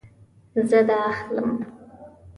زه 0.69 0.79
دا 0.87 0.97
اخلم 1.11 1.51